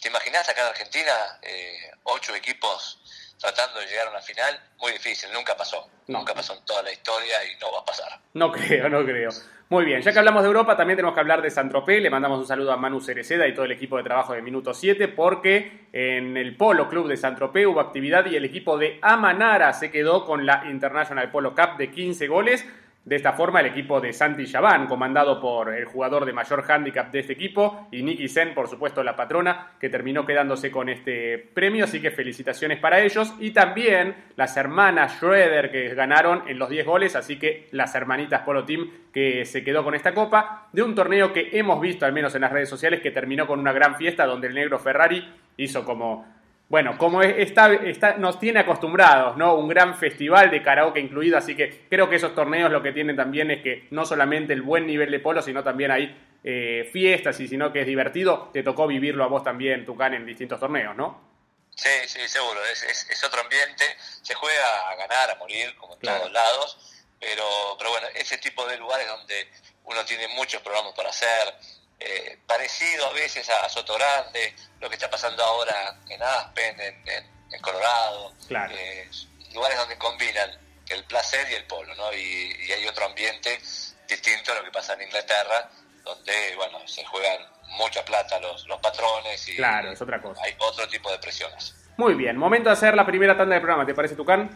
¿Te 0.00 0.08
imaginas 0.08 0.48
acá 0.48 0.62
en 0.62 0.68
Argentina 0.68 1.12
eh, 1.42 1.90
ocho 2.04 2.34
equipos 2.34 3.00
tratando 3.40 3.80
de 3.80 3.86
llegar 3.86 4.06
a 4.08 4.10
una 4.10 4.20
final, 4.20 4.60
muy 4.78 4.92
difícil, 4.92 5.30
nunca 5.32 5.56
pasó. 5.56 5.88
Nunca 6.08 6.34
pasó 6.34 6.54
en 6.54 6.64
toda 6.64 6.82
la 6.82 6.92
historia 6.92 7.36
y 7.44 7.58
no 7.58 7.72
va 7.72 7.80
a 7.80 7.84
pasar. 7.84 8.20
No 8.34 8.52
creo, 8.52 8.88
no 8.88 9.02
creo. 9.04 9.30
Muy 9.70 9.84
bien, 9.84 10.02
ya 10.02 10.12
que 10.12 10.18
hablamos 10.18 10.42
de 10.42 10.48
Europa, 10.48 10.76
también 10.76 10.96
tenemos 10.96 11.14
que 11.14 11.20
hablar 11.20 11.40
de 11.40 11.50
Saint-Tropez. 11.50 12.02
Le 12.02 12.10
mandamos 12.10 12.38
un 12.40 12.46
saludo 12.46 12.72
a 12.72 12.76
Manu 12.76 13.00
Cereceda 13.00 13.46
y 13.46 13.54
todo 13.54 13.64
el 13.64 13.72
equipo 13.72 13.96
de 13.96 14.02
trabajo 14.02 14.34
de 14.34 14.42
Minuto 14.42 14.74
7, 14.74 15.08
porque 15.08 15.86
en 15.92 16.36
el 16.36 16.56
Polo 16.56 16.88
Club 16.88 17.08
de 17.08 17.16
Saint-Tropez 17.16 17.66
hubo 17.66 17.80
actividad 17.80 18.26
y 18.26 18.36
el 18.36 18.44
equipo 18.44 18.76
de 18.76 18.98
Amanara 19.00 19.72
se 19.72 19.90
quedó 19.90 20.26
con 20.26 20.44
la 20.44 20.64
International 20.68 21.30
Polo 21.30 21.54
Cup 21.54 21.76
de 21.78 21.90
15 21.90 22.26
goles. 22.26 22.66
De 23.02 23.16
esta 23.16 23.32
forma, 23.32 23.60
el 23.60 23.66
equipo 23.66 23.98
de 23.98 24.12
Santi 24.12 24.44
Chaván, 24.46 24.86
comandado 24.86 25.40
por 25.40 25.74
el 25.74 25.86
jugador 25.86 26.26
de 26.26 26.34
mayor 26.34 26.70
handicap 26.70 27.10
de 27.10 27.20
este 27.20 27.32
equipo, 27.32 27.88
y 27.90 28.02
Nicky 28.02 28.28
Sen, 28.28 28.52
por 28.52 28.68
supuesto, 28.68 29.02
la 29.02 29.16
patrona, 29.16 29.72
que 29.80 29.88
terminó 29.88 30.26
quedándose 30.26 30.70
con 30.70 30.90
este 30.90 31.38
premio. 31.38 31.84
Así 31.84 32.00
que 32.02 32.10
felicitaciones 32.10 32.78
para 32.78 33.00
ellos. 33.00 33.34
Y 33.40 33.52
también 33.52 34.14
las 34.36 34.56
hermanas 34.58 35.14
Schroeder, 35.14 35.70
que 35.70 35.94
ganaron 35.94 36.42
en 36.46 36.58
los 36.58 36.68
10 36.68 36.86
goles. 36.86 37.16
Así 37.16 37.38
que 37.38 37.68
las 37.72 37.94
hermanitas 37.94 38.42
Polo 38.42 38.64
Team, 38.66 38.90
que 39.12 39.46
se 39.46 39.64
quedó 39.64 39.82
con 39.82 39.94
esta 39.94 40.12
copa. 40.12 40.68
De 40.72 40.82
un 40.82 40.94
torneo 40.94 41.32
que 41.32 41.48
hemos 41.52 41.80
visto, 41.80 42.04
al 42.04 42.12
menos 42.12 42.34
en 42.34 42.42
las 42.42 42.52
redes 42.52 42.68
sociales, 42.68 43.00
que 43.00 43.10
terminó 43.10 43.46
con 43.46 43.60
una 43.60 43.72
gran 43.72 43.96
fiesta, 43.96 44.26
donde 44.26 44.48
el 44.48 44.54
negro 44.54 44.78
Ferrari 44.78 45.26
hizo 45.56 45.86
como 45.86 46.39
bueno, 46.70 46.96
como 46.96 47.20
está, 47.20 47.74
está, 47.74 48.14
nos 48.14 48.38
tiene 48.38 48.60
acostumbrados, 48.60 49.36
¿no? 49.36 49.56
Un 49.56 49.66
gran 49.66 49.98
festival 49.98 50.52
de 50.52 50.62
karaoke 50.62 51.00
incluido, 51.00 51.36
así 51.36 51.56
que 51.56 51.86
creo 51.90 52.08
que 52.08 52.14
esos 52.14 52.32
torneos 52.32 52.70
lo 52.70 52.80
que 52.80 52.92
tienen 52.92 53.16
también 53.16 53.50
es 53.50 53.60
que 53.60 53.88
no 53.90 54.06
solamente 54.06 54.52
el 54.52 54.62
buen 54.62 54.86
nivel 54.86 55.10
de 55.10 55.18
polo, 55.18 55.42
sino 55.42 55.64
también 55.64 55.90
hay 55.90 56.16
eh, 56.44 56.88
fiestas 56.92 57.40
y 57.40 57.48
sino 57.48 57.72
que 57.72 57.80
es 57.80 57.86
divertido. 57.88 58.50
Te 58.52 58.62
tocó 58.62 58.86
vivirlo 58.86 59.24
a 59.24 59.26
vos 59.26 59.42
también, 59.42 59.84
Tucán, 59.84 60.14
en 60.14 60.24
distintos 60.24 60.60
torneos, 60.60 60.94
¿no? 60.94 61.28
Sí, 61.74 61.90
sí, 62.06 62.20
seguro. 62.28 62.60
Es, 62.64 63.24
otro 63.24 63.40
ambiente. 63.40 63.84
Se 64.22 64.34
juega 64.34 64.90
a 64.90 64.94
ganar, 64.94 65.28
a 65.32 65.34
morir, 65.40 65.74
como 65.76 65.94
en 65.94 66.00
todos 66.00 66.30
lados. 66.30 67.02
Pero, 67.18 67.42
pero 67.78 67.90
bueno, 67.90 68.06
ese 68.14 68.38
tipo 68.38 68.64
de 68.68 68.76
lugares 68.76 69.08
donde 69.08 69.48
uno 69.86 70.04
tiene 70.04 70.28
muchos 70.28 70.62
programas 70.62 70.94
para 70.94 71.10
hacer, 71.10 71.52
eh, 72.00 72.38
parecido 72.46 73.06
a 73.06 73.12
veces 73.12 73.48
a, 73.50 73.68
Soto 73.68 73.94
Grande, 73.94 74.54
lo 74.80 74.88
que 74.88 74.94
está 74.94 75.10
pasando 75.10 75.44
ahora 75.44 75.98
en 76.08 76.22
Aspen, 76.22 76.80
en, 76.80 77.60
Colorado, 77.60 78.32
eh, 78.48 79.10
lugares 79.52 79.76
donde 79.76 79.98
combinan 79.98 80.50
el 80.88 81.04
placer 81.04 81.46
y 81.50 81.54
el 81.54 81.64
polo, 81.64 81.94
¿no? 81.94 82.10
Y, 82.14 82.72
hay 82.72 82.86
otro 82.86 83.04
ambiente 83.04 83.60
distinto 84.08 84.52
a 84.52 84.54
lo 84.54 84.64
que 84.64 84.70
pasa 84.70 84.94
en 84.94 85.02
Inglaterra, 85.02 85.68
donde, 86.02 86.56
bueno, 86.56 86.78
se 86.86 87.04
juegan 87.04 87.42
mucha 87.76 88.02
plata 88.04 88.40
los, 88.40 88.66
los 88.66 88.80
patrones 88.80 89.46
y 89.48 89.56
claro, 89.56 89.92
es 89.92 90.00
otra 90.00 90.22
cosa. 90.22 90.42
hay 90.42 90.54
otro 90.58 90.88
tipo 90.88 91.10
de 91.10 91.18
presiones. 91.18 91.74
Muy 91.98 92.14
bien, 92.14 92.38
momento 92.38 92.70
de 92.70 92.72
hacer 92.72 92.94
la 92.94 93.04
primera 93.04 93.36
tanda 93.36 93.52
del 93.54 93.62
programa, 93.62 93.84
¿te 93.84 93.92
parece, 93.94 94.16
Tucán? 94.16 94.48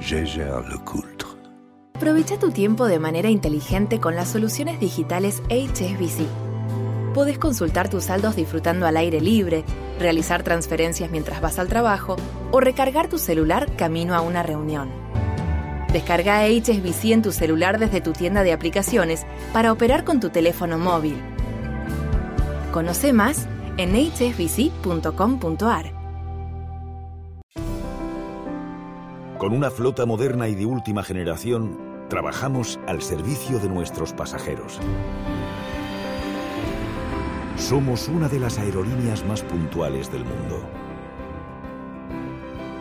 Gégère. 0.00 0.64
Aprovecha 1.94 2.40
tu 2.40 2.50
tiempo 2.50 2.86
de 2.86 2.98
manera 2.98 3.30
inteligente 3.30 4.00
con 4.00 4.16
las 4.16 4.30
soluciones 4.30 4.80
digitales 4.80 5.44
HSBC. 5.50 6.26
Puedes 7.14 7.38
consultar 7.38 7.88
tus 7.88 8.06
saldos 8.06 8.34
disfrutando 8.34 8.84
al 8.84 8.96
aire 8.96 9.20
libre, 9.20 9.62
realizar 10.00 10.42
transferencias 10.42 11.12
mientras 11.12 11.40
vas 11.40 11.60
al 11.60 11.68
trabajo 11.68 12.16
o 12.50 12.58
recargar 12.58 13.08
tu 13.08 13.18
celular 13.18 13.76
camino 13.76 14.16
a 14.16 14.22
una 14.22 14.42
reunión. 14.42 14.90
Descarga 15.92 16.48
HSBC 16.48 17.12
en 17.12 17.22
tu 17.22 17.30
celular 17.30 17.78
desde 17.78 18.00
tu 18.00 18.12
tienda 18.12 18.42
de 18.42 18.52
aplicaciones 18.52 19.24
para 19.52 19.70
operar 19.70 20.02
con 20.02 20.18
tu 20.18 20.30
teléfono 20.30 20.78
móvil. 20.78 21.14
Conoce 22.72 23.12
más 23.12 23.46
en 23.76 23.94
hsbc.com.ar. 23.94 25.92
Con 29.38 29.52
una 29.52 29.70
flota 29.70 30.06
moderna 30.06 30.48
y 30.48 30.54
de 30.54 30.64
última 30.64 31.02
generación, 31.02 31.78
trabajamos 32.08 32.78
al 32.86 33.02
servicio 33.02 33.58
de 33.58 33.68
nuestros 33.68 34.12
pasajeros. 34.12 34.78
Somos 37.56 38.08
una 38.08 38.28
de 38.28 38.40
las 38.40 38.58
aerolíneas 38.58 39.24
más 39.26 39.42
puntuales 39.42 40.10
del 40.10 40.24
mundo. 40.24 40.62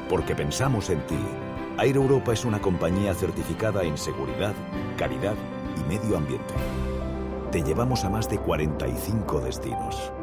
Porque 0.10 0.36
pensamos 0.36 0.90
en 0.90 1.06
ti, 1.08 1.20
Air 1.80 1.96
Europa 1.96 2.34
es 2.34 2.46
una 2.46 2.62
compañía 2.62 3.14
certificada 3.14 3.84
en 3.84 3.98
seguridad, 3.98 4.54
calidad 4.98 5.36
y 5.78 5.84
medio 5.94 6.18
ambiente. 6.18 6.54
Te 7.52 7.64
llevamos 7.64 8.04
a 8.06 8.10
más 8.10 8.30
de 8.30 8.38
45 8.38 9.42
destinos 9.42 10.14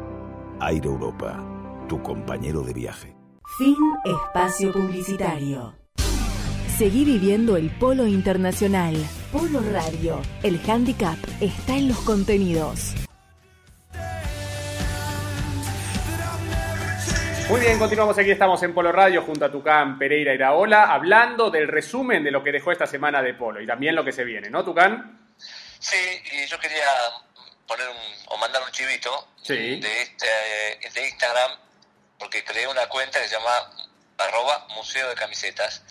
Aire 0.63 0.85
Europa, 0.85 1.43
tu 1.89 2.03
compañero 2.03 2.61
de 2.61 2.71
viaje. 2.71 3.15
Fin 3.57 3.75
espacio 4.05 4.71
publicitario. 4.71 5.75
Seguí 6.77 7.03
viviendo 7.03 7.57
el 7.57 7.71
polo 7.71 8.05
internacional. 8.05 8.95
Polo 9.31 9.59
Radio. 9.73 10.21
El 10.43 10.61
handicap 10.69 11.17
está 11.39 11.75
en 11.75 11.87
los 11.87 11.97
contenidos. 12.01 12.93
Muy 17.49 17.59
bien, 17.59 17.79
continuamos 17.79 18.17
aquí, 18.19 18.29
estamos 18.29 18.61
en 18.61 18.73
Polo 18.75 18.91
Radio 18.91 19.23
junto 19.23 19.45
a 19.45 19.51
Tucán 19.51 19.97
Pereira 19.97 20.33
Iraola, 20.33 20.93
hablando 20.93 21.49
del 21.49 21.67
resumen 21.67 22.23
de 22.23 22.29
lo 22.29 22.43
que 22.43 22.51
dejó 22.51 22.71
esta 22.71 22.85
semana 22.85 23.23
de 23.23 23.33
Polo 23.33 23.61
y 23.61 23.65
también 23.65 23.95
lo 23.95 24.05
que 24.05 24.11
se 24.11 24.23
viene, 24.23 24.51
¿no, 24.51 24.63
Tucán? 24.63 25.19
Sí, 25.79 25.97
y 26.31 26.47
yo 26.47 26.59
quería 26.59 26.85
poner 27.71 27.87
un, 27.87 27.97
o 28.27 28.37
mandar 28.37 28.61
un 28.63 28.71
chivito 28.71 29.29
de, 29.47 29.79
este, 29.79 30.89
de 30.89 31.07
Instagram, 31.07 31.57
porque 32.19 32.43
creé 32.43 32.67
una 32.67 32.87
cuenta 32.89 33.21
que 33.21 33.29
se 33.29 33.35
llama 33.35 33.71
arroba 34.17 34.67
museo 34.75 35.07
de 35.07 35.15
camisetas. 35.15 35.81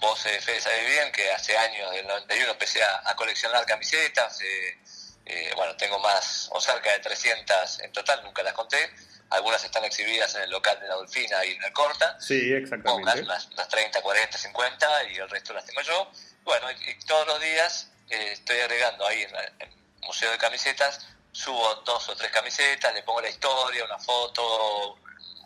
Vos, 0.00 0.24
eh, 0.24 0.40
Fede, 0.40 0.60
sabés 0.62 0.86
bien 0.86 1.12
que 1.12 1.30
hace 1.30 1.56
años, 1.56 1.90
del 1.92 2.06
91, 2.06 2.52
empecé 2.52 2.82
a, 2.82 3.14
coleccionar 3.14 3.64
camisetas, 3.66 4.40
eh, 4.40 4.78
Eh, 5.24 5.52
bueno, 5.54 5.76
tengo 5.76 6.00
más, 6.00 6.48
o 6.50 6.60
cerca 6.60 6.90
de 6.90 6.98
300 6.98 7.80
en 7.80 7.92
total, 7.92 8.24
nunca 8.24 8.42
las 8.42 8.54
conté. 8.54 8.90
Algunas 9.30 9.62
están 9.62 9.84
exhibidas 9.84 10.34
en 10.34 10.42
el 10.42 10.50
local 10.50 10.80
de 10.80 10.88
la 10.88 10.94
Dolfina 10.94 11.44
y 11.44 11.52
en 11.52 11.62
el 11.62 11.72
Corta. 11.72 12.18
Sí, 12.20 12.52
exactamente. 12.52 13.22
Unas, 13.22 13.48
30, 13.68 14.02
40, 14.02 14.36
50 14.36 15.04
y 15.12 15.16
el 15.18 15.30
resto 15.30 15.52
las 15.54 15.64
tengo 15.64 15.80
yo. 15.82 16.10
Bueno, 16.42 16.66
y, 16.72 16.98
todos 17.06 17.26
los 17.28 17.40
días 17.40 17.88
eh, 18.10 18.32
estoy 18.32 18.58
agregando 18.58 19.06
ahí 19.06 19.22
en, 19.22 19.30
el 19.60 19.81
Museo 20.02 20.30
de 20.30 20.38
Camisetas, 20.38 21.06
subo 21.32 21.74
dos 21.86 22.08
o 22.08 22.16
tres 22.16 22.30
camisetas, 22.30 22.94
le 22.94 23.02
pongo 23.02 23.20
la 23.20 23.28
historia, 23.30 23.84
una 23.84 23.98
foto. 23.98 24.98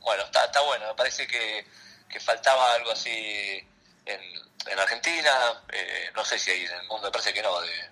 Bueno, 0.03 0.25
está, 0.25 0.45
está 0.45 0.61
bueno, 0.63 0.87
me 0.89 0.95
parece 0.95 1.27
que, 1.27 1.65
que 2.09 2.21
faltaba 2.21 2.75
algo 2.75 2.91
así 2.93 3.65
en, 4.05 4.21
en 4.71 4.79
Argentina, 4.79 5.31
eh, 5.73 6.11
no 6.15 6.25
sé 6.25 6.39
si 6.39 6.51
hay 6.51 6.65
en 6.65 6.81
el 6.81 6.87
mundo, 6.89 7.07
me 7.09 7.13
parece 7.13 7.33
que 7.33 7.43
no, 7.43 7.51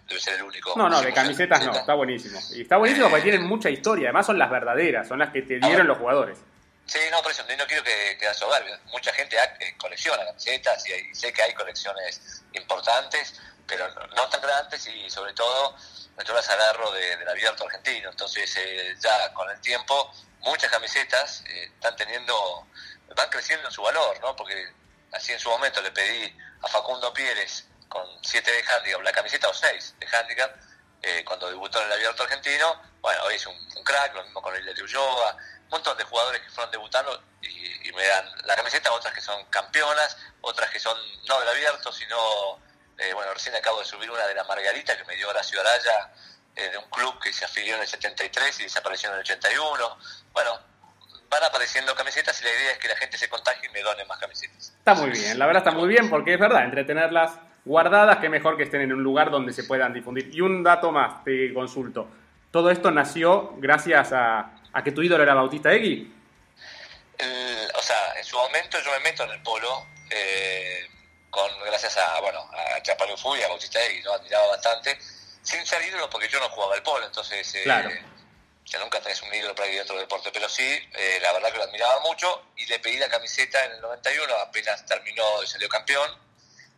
debe, 0.08 0.20
ser 0.20 0.34
el 0.34 0.42
único. 0.42 0.74
No, 0.76 0.88
no, 0.88 1.00
de 1.00 1.12
camisetas 1.12 1.64
no, 1.64 1.72
está 1.72 1.94
buenísimo. 1.94 2.38
Y 2.54 2.62
está 2.62 2.76
buenísimo 2.76 3.08
porque 3.08 3.22
tienen 3.22 3.44
mucha 3.44 3.70
historia, 3.70 4.08
además 4.08 4.26
son 4.26 4.38
las 4.38 4.50
verdaderas, 4.50 5.08
son 5.08 5.18
las 5.18 5.30
que 5.30 5.42
te 5.42 5.58
dieron 5.58 5.86
los 5.86 5.98
jugadores. 5.98 6.38
Sí, 6.86 6.98
no, 7.10 7.22
por 7.22 7.32
eso 7.32 7.42
no 7.42 7.66
quiero 7.66 7.82
que 7.82 8.18
quede 8.18 8.34
soberbio. 8.34 8.78
Mucha 8.86 9.12
gente 9.12 9.36
colecciona 9.78 10.24
camisetas 10.26 10.84
y, 10.88 11.14
sé 11.14 11.32
que 11.32 11.42
hay 11.42 11.54
colecciones 11.54 12.42
importantes, 12.52 13.40
pero 13.66 13.88
no, 13.88 14.28
tan 14.28 14.40
grandes 14.40 14.86
y 14.86 15.08
sobre 15.08 15.32
todo 15.32 15.76
yo 16.24 16.34
las 16.34 16.48
agarro 16.48 16.92
del 16.92 17.28
abierto 17.28 17.64
argentino. 17.64 18.10
Entonces 18.10 18.54
eh, 18.56 18.94
ya 19.00 19.32
con 19.32 19.50
el 19.50 19.60
tiempo 19.60 20.12
muchas 20.40 20.70
camisetas 20.70 21.42
eh, 21.46 21.64
están 21.64 21.96
teniendo, 21.96 22.66
van 23.16 23.30
creciendo 23.30 23.68
en 23.68 23.72
su 23.72 23.82
valor, 23.82 24.20
¿no? 24.20 24.36
Porque 24.36 24.72
así 25.12 25.32
en 25.32 25.40
su 25.40 25.48
momento 25.48 25.80
le 25.80 25.90
pedí 25.90 26.36
a 26.62 26.68
Facundo 26.68 27.12
Pérez 27.12 27.64
con 27.88 28.06
7 28.22 28.50
de 28.50 28.62
handicap, 28.62 29.00
la 29.02 29.12
camiseta 29.12 29.48
o 29.48 29.54
6 29.54 29.94
de 29.98 30.06
handicap, 30.06 30.50
eh, 31.02 31.24
cuando 31.24 31.48
debutó 31.48 31.80
en 31.80 31.86
el 31.86 31.92
abierto 31.92 32.22
argentino, 32.22 32.80
bueno, 33.00 33.22
hoy 33.24 33.34
es 33.34 33.46
un, 33.46 33.54
crack, 33.84 34.14
lo 34.14 34.24
mismo 34.24 34.40
con 34.40 34.54
el 34.54 34.74
de 34.74 34.82
Ulloa, 34.82 35.36
montón 35.74 35.98
de 35.98 36.04
jugadores 36.04 36.40
que 36.40 36.50
fueron 36.50 36.70
debutando 36.70 37.22
y, 37.42 37.92
me 37.94 38.06
dan 38.08 38.26
la 38.46 38.56
camiseta, 38.56 38.90
otras 38.92 39.14
que 39.14 39.20
son 39.20 39.44
campeonas, 39.50 40.16
otras 40.40 40.68
que 40.70 40.80
son 40.80 40.96
no 41.28 41.38
del 41.38 41.48
abierto, 41.48 41.92
sino, 41.92 42.58
eh, 42.98 43.12
bueno, 43.14 43.32
recién 43.32 43.54
acabo 43.54 43.78
de 43.78 43.84
subir 43.84 44.10
una 44.10 44.26
de 44.26 44.34
la 44.34 44.42
Margarita 44.42 44.96
que 44.96 45.04
me 45.04 45.14
dio 45.14 45.28
Horacio 45.28 45.60
Araya, 45.60 46.10
eh, 46.56 46.70
de 46.70 46.78
un 46.78 46.90
club 46.90 47.20
que 47.22 47.32
se 47.32 47.44
afilió 47.44 47.76
en 47.76 47.82
el 47.82 47.86
73 47.86 48.60
y 48.60 48.62
desapareció 48.64 49.10
en 49.10 49.14
el 49.16 49.20
81. 49.20 49.98
Bueno, 50.32 50.58
van 51.30 51.44
apareciendo 51.44 51.94
camisetas 51.94 52.40
y 52.40 52.44
la 52.44 52.50
idea 52.50 52.72
es 52.72 52.78
que 52.78 52.88
la 52.88 52.96
gente 52.96 53.16
se 53.16 53.28
contagie 53.28 53.68
y 53.68 53.72
me 53.72 53.82
done 53.82 54.04
más 54.06 54.18
camisetas. 54.18 54.74
Está 54.76 54.94
muy 54.94 55.10
bien, 55.10 55.38
la 55.38 55.46
verdad 55.46 55.64
está 55.64 55.78
muy 55.78 55.88
bien 55.88 56.10
porque 56.10 56.34
es 56.34 56.40
verdad, 56.40 56.64
entretenerlas 56.64 57.38
guardadas, 57.64 58.18
que 58.18 58.28
mejor 58.28 58.56
que 58.56 58.64
estén 58.64 58.80
en 58.80 58.92
un 58.92 59.04
lugar 59.04 59.30
donde 59.30 59.52
se 59.52 59.62
puedan 59.62 59.92
difundir. 59.92 60.34
Y 60.34 60.40
un 60.40 60.64
dato 60.64 60.90
más, 60.90 61.22
te 61.22 61.54
consulto. 61.54 62.08
Todo 62.50 62.70
esto 62.70 62.90
nació 62.90 63.54
gracias 63.58 64.12
a, 64.12 64.50
que 64.82 64.92
tu 64.92 65.02
ídolo 65.02 65.22
era 65.22 65.34
Bautista 65.34 65.72
Egui. 65.72 66.12
o 67.74 67.82
sea, 67.82 68.14
en 68.16 68.24
su 68.24 68.36
momento 68.36 68.78
yo 68.80 68.90
me 68.92 69.00
meto 69.00 69.24
en 69.24 69.30
el 69.30 69.42
polo, 69.42 69.86
eh, 70.10 70.88
con, 71.30 71.50
gracias 71.64 71.96
a, 71.96 72.20
bueno, 72.20 72.48
a 72.52 72.82
Chapalufú 72.82 73.36
y 73.36 73.42
a 73.42 73.48
Bautista 73.48 73.84
Egui, 73.84 74.02
¿no? 74.02 74.12
admiraba 74.12 74.48
bastante, 74.48 74.98
sin 75.42 75.64
ser 75.66 75.82
ídolo 75.82 76.08
porque 76.10 76.28
yo 76.28 76.40
no 76.40 76.48
jugaba 76.48 76.74
el 76.74 76.82
polo, 76.82 77.06
entonces... 77.06 77.54
Eh, 77.54 77.62
claro 77.64 77.90
que 78.70 78.78
nunca 78.78 79.00
tenés 79.00 79.20
un 79.22 79.32
ídolo 79.32 79.54
para 79.54 79.68
ir 79.68 79.80
a 79.80 79.82
otro 79.82 79.98
deporte, 79.98 80.30
pero 80.32 80.48
sí, 80.48 80.64
eh, 80.64 81.18
la 81.20 81.32
verdad 81.32 81.52
que 81.52 81.58
lo 81.58 81.64
admiraba 81.64 82.00
mucho 82.00 82.46
y 82.56 82.66
le 82.66 82.78
pedí 82.78 82.96
la 82.96 83.08
camiseta 83.08 83.64
en 83.64 83.72
el 83.72 83.80
91, 83.80 84.34
apenas 84.36 84.84
terminó 84.86 85.42
y 85.42 85.46
salió 85.46 85.68
campeón, 85.68 86.10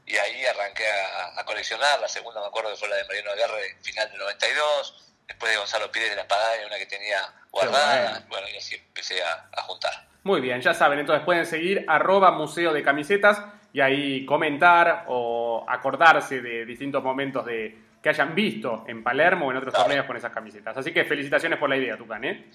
y 0.04 0.16
ahí 0.16 0.44
arranqué 0.46 0.84
a, 0.88 1.44
coleccionar, 1.44 2.00
la 2.00 2.08
segunda 2.08 2.40
me 2.40 2.46
acuerdo 2.46 2.70
que 2.70 2.76
fue 2.76 2.88
la 2.88 2.96
de 2.96 3.04
Mariano 3.04 3.30
Aguerre, 3.32 3.76
final 3.82 4.10
del 4.10 4.18
92, 4.18 4.94
después 5.26 5.52
de 5.52 5.58
Gonzalo 5.58 5.90
Pires 5.90 6.10
de 6.10 6.16
la 6.16 6.22
Espada, 6.22 6.52
una 6.66 6.76
que 6.76 6.86
tenía 6.86 7.18
guardada, 7.50 8.24
bueno. 8.28 8.46
y 8.52 8.56
así 8.56 8.76
empecé 8.76 9.22
a, 9.22 9.48
a, 9.56 9.62
juntar. 9.62 9.92
Muy 10.22 10.40
bien, 10.40 10.60
ya 10.60 10.74
saben, 10.74 10.98
entonces 10.98 11.24
pueden 11.24 11.46
seguir 11.46 11.84
arroba 11.88 12.30
museo 12.32 12.72
de 12.72 12.82
camisetas 12.82 13.42
y 13.72 13.80
ahí 13.80 14.24
comentar 14.24 15.04
o 15.08 15.64
acordarse 15.68 16.40
de 16.40 16.64
distintos 16.64 17.02
momentos 17.02 17.44
de 17.44 17.86
que 18.02 18.10
hayan 18.10 18.34
visto 18.34 18.84
en 18.86 19.02
Palermo 19.02 19.46
o 19.46 19.50
en 19.50 19.56
otros 19.56 19.74
torneos 19.74 20.06
con 20.06 20.16
esas 20.16 20.32
camisetas. 20.32 20.76
Así 20.76 20.92
que 20.92 21.04
felicitaciones 21.04 21.58
por 21.58 21.68
la 21.68 21.76
idea, 21.76 21.96
Tucán. 21.96 22.24
¿eh? 22.24 22.46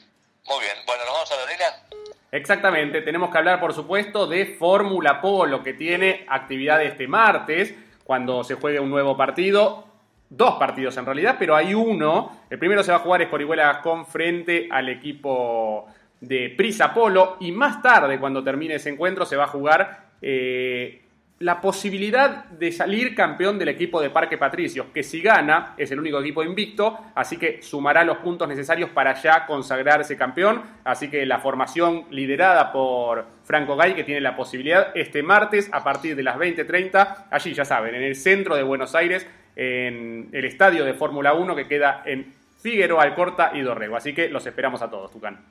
Muy 0.47 0.59
bien, 0.61 0.77
bueno, 0.85 1.03
nos 1.03 1.13
vamos 1.13 1.31
a 1.31 1.35
la. 1.35 2.01
Exactamente, 2.31 3.01
tenemos 3.01 3.29
que 3.29 3.37
hablar, 3.37 3.59
por 3.59 3.73
supuesto, 3.73 4.25
de 4.25 4.45
Fórmula 4.45 5.19
Polo, 5.19 5.61
que 5.61 5.73
tiene 5.73 6.25
actividad 6.29 6.81
este 6.81 7.07
martes, 7.07 7.75
cuando 8.05 8.43
se 8.45 8.55
juegue 8.55 8.79
un 8.79 8.89
nuevo 8.89 9.17
partido. 9.17 9.90
Dos 10.33 10.55
partidos 10.55 10.95
en 10.95 11.05
realidad, 11.05 11.35
pero 11.38 11.57
hay 11.57 11.73
uno. 11.73 12.43
El 12.50 12.57
primero 12.57 12.83
se 12.83 12.91
va 12.91 13.00
a 13.00 13.01
jugar 13.01 13.21
es 13.21 13.27
por 13.27 13.41
Iguela 13.41 13.81
con 13.81 14.05
frente 14.05 14.69
al 14.71 14.88
equipo 14.88 15.88
de 16.21 16.53
Prisa 16.55 16.93
Polo. 16.93 17.35
Y 17.41 17.51
más 17.51 17.81
tarde, 17.81 18.17
cuando 18.17 18.41
termine 18.41 18.75
ese 18.75 18.91
encuentro, 18.91 19.25
se 19.25 19.35
va 19.35 19.43
a 19.43 19.47
jugar 19.47 20.11
eh, 20.21 21.01
la 21.39 21.59
posibilidad 21.59 22.45
de 22.45 22.71
salir 22.71 23.13
campeón 23.13 23.59
del 23.59 23.67
equipo 23.67 24.00
de 24.00 24.09
Parque 24.09 24.38
Patricios, 24.38 24.85
que 24.93 25.03
si 25.03 25.21
gana 25.21 25.73
es 25.75 25.91
el 25.91 26.00
único 26.00 26.21
equipo 26.21 26.43
invicto, 26.43 26.97
así 27.13 27.35
que 27.35 27.61
sumará 27.61 28.05
los 28.05 28.19
puntos 28.19 28.47
necesarios 28.47 28.89
para 28.91 29.13
ya 29.21 29.45
consagrarse 29.45 30.15
campeón. 30.15 30.61
Así 30.85 31.09
que 31.09 31.25
la 31.25 31.39
formación 31.39 32.05
liderada 32.09 32.71
por 32.71 33.25
Franco 33.43 33.75
Gay, 33.75 33.95
que 33.95 34.05
tiene 34.05 34.21
la 34.21 34.38
posibilidad 34.38 34.95
este 34.95 35.23
martes 35.23 35.69
a 35.73 35.83
partir 35.83 36.15
de 36.15 36.23
las 36.23 36.38
20:30, 36.38 37.27
allí 37.29 37.53
ya 37.53 37.65
saben, 37.65 37.95
en 37.95 38.03
el 38.03 38.15
centro 38.15 38.55
de 38.55 38.63
Buenos 38.63 38.95
Aires, 38.95 39.27
en 39.55 40.29
el 40.34 40.46
estadio 40.46 40.86
de 40.86 40.93
Fórmula 40.93 41.34
1 41.34 41.55
que 41.55 41.67
queda 41.67 42.03
en 42.05 42.36
Figueroa, 42.62 43.03
Alcorta 43.03 43.51
y 43.53 43.62
Dorrego. 43.62 43.98
Así 43.98 44.13
que 44.13 44.29
los 44.29 44.46
esperamos 44.46 44.81
a 44.81 44.89
todos, 44.89 45.12
Tucán. 45.12 45.46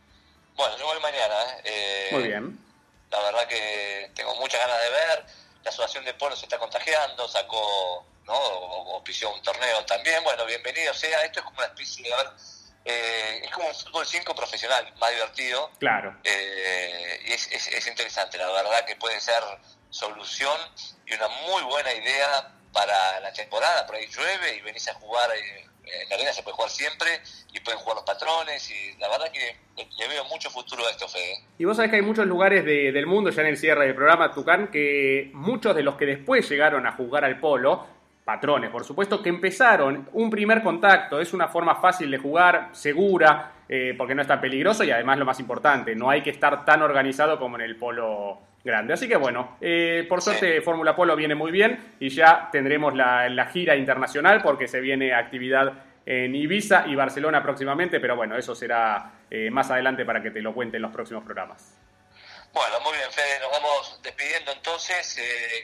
Bueno, 0.57 0.77
yo 0.79 0.85
voy 0.85 1.01
mañana. 1.01 1.35
¿eh? 1.65 2.09
Muy 2.13 2.23
bien. 2.25 2.59
La 3.11 3.21
verdad 3.21 3.49
que 3.49 4.11
tengo 4.15 4.35
muchas 4.37 4.61
ganas 4.61 4.79
de 4.83 4.91
ver 4.91 5.41
la 5.65 5.71
Asociación 5.71 6.05
de 6.05 6.15
Polo 6.15 6.37
se 6.37 6.47
está 6.47 6.59
contagiando, 6.59 7.29
sacó, 7.29 8.07
¿no? 8.25 8.35
O, 8.35 9.05
pisió 9.05 9.33
un 9.33 9.43
torneo 9.43 9.85
también, 9.85 10.23
bueno, 10.25 10.45
bienvenido 10.47 10.93
sea, 10.95 11.23
esto 11.25 11.41
es 11.41 11.45
como 11.45 11.59
una 11.59 11.67
especie 11.67 12.05
de, 12.05 12.11
eh, 12.85 13.41
es 13.45 13.51
como 13.51 13.69
un 13.69 13.75
fútbol 13.75 14.07
5 14.07 14.35
profesional, 14.35 14.93
más 14.99 15.11
divertido. 15.11 15.71
Claro. 15.79 16.17
Eh, 16.25 17.21
y 17.27 17.33
es, 17.33 17.51
es, 17.51 17.87
interesante, 17.87 18.39
la 18.39 18.51
verdad 18.51 18.85
que 18.87 18.97
puede 18.97 19.21
ser 19.21 19.43
solución 19.91 20.57
y 21.07 21.15
una 21.15 21.29
muy 21.29 21.63
buena 21.65 21.93
idea 21.93 22.53
para 22.73 23.21
la 23.21 23.33
temporada, 23.33 23.87
por 23.87 23.97
ahí 23.97 24.07
llueve 24.07 24.57
y 24.57 24.61
venís 24.61 24.89
a 24.89 24.95
jugar 24.95 25.31
eh, 25.31 25.67
en 26.03 26.09
la 26.09 26.17
arena 26.17 26.33
se 26.33 26.43
puede 26.43 26.57
jugar 26.57 26.71
siempre 26.71 27.09
y 27.53 27.61
pueden 27.61 27.81
jugar 27.81 27.97
los 27.97 28.05
patrones 28.05 28.71
y 28.71 28.99
la 28.99 29.09
verdad 29.09 29.31
que 29.33 29.57
le 29.77 30.09
veo 30.09 30.25
mucho 30.25 30.51
futuro 30.51 30.87
a 30.87 30.91
esto, 30.91 31.09
Fede. 31.09 31.43
Y 31.59 31.65
vos 31.65 31.77
sabés 31.77 31.91
que 31.91 31.97
hay 31.97 32.03
muchos 32.03 32.27
lugares 32.27 32.65
del 32.65 33.07
mundo, 33.07 33.31
ya 33.31 33.43
en 33.43 33.49
el 33.49 33.57
cierre 33.57 33.87
del 33.87 33.95
programa, 33.95 34.33
Tucán, 34.33 34.69
que 34.69 35.31
muchos 35.35 35.75
de 35.75 35.83
los 35.83 35.97
que 35.97 36.07
después 36.07 36.49
llegaron 36.49 36.87
a 36.87 36.93
jugar 36.93 37.25
al 37.25 37.39
polo, 37.39 37.87
patrones, 38.25 38.71
por 38.71 38.85
supuesto, 38.85 39.23
que 39.23 39.29
empezaron 39.29 40.09
un 40.13 40.31
primer 40.31 40.63
contacto, 40.63 41.21
es 41.21 41.33
una 41.33 41.49
forma 41.49 41.77
fácil 41.77 42.11
de 42.11 42.19
jugar, 42.19 42.69
segura, 42.73 43.53
eh, 43.69 43.95
porque 43.97 44.15
no 44.15 44.23
es 44.23 44.29
tan 44.29 44.41
peligroso 44.41 44.85
y 44.85 44.91
además 44.91 45.19
lo 45.19 45.25
más 45.25 45.41
importante, 45.41 45.95
no 45.95 46.11
hay 46.11 46.23
que 46.23 46.31
estar 46.31 46.65
tan 46.65 46.83
organizado 46.83 47.39
como 47.39 47.57
en 47.57 47.63
el 47.63 47.77
polo 47.77 48.39
grande. 48.65 48.95
Así 48.95 49.09
que 49.09 49.17
bueno, 49.17 49.57
eh, 49.61 50.07
por 50.09 50.23
suerte 50.23 50.61
Fórmula 50.61 50.95
Polo 50.95 51.17
viene 51.17 51.35
muy 51.35 51.51
bien 51.51 51.95
y 51.99 52.09
ya 52.09 52.49
tendremos 52.53 52.95
la, 52.95 53.29
la, 53.29 53.47
gira 53.47 53.77
internacional 53.77 54.43
porque 54.43 54.69
se 54.69 54.81
viene 54.81 55.15
actividad 55.15 55.73
en 56.07 56.35
Ibiza 56.35 56.87
y 56.87 56.95
Barcelona 56.95 57.43
próximamente, 57.43 58.01
pero 58.01 58.17
bueno, 58.17 58.37
eso 58.37 58.55
será 58.55 59.13
eh, 59.31 59.51
más 59.51 59.71
adelante 59.71 60.05
para 60.05 60.23
que 60.23 60.31
te 60.31 60.43
lo 60.43 60.53
cuente 60.53 60.77
en 60.77 60.83
los 60.83 60.93
próximos 60.93 61.25
programas. 61.25 61.77
Bueno, 62.53 62.81
muy 62.83 62.97
bien, 62.97 63.09
Fede, 63.13 63.39
nos 63.41 63.53
vamos 63.53 63.80
entonces, 64.81 65.17